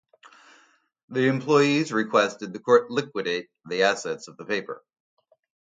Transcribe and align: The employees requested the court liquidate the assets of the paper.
The 1.09 1.27
employees 1.27 1.91
requested 1.93 2.53
the 2.53 2.59
court 2.59 2.89
liquidate 2.89 3.49
the 3.69 3.83
assets 3.83 4.27
of 4.27 4.35
the 4.35 4.45
paper. 4.45 4.83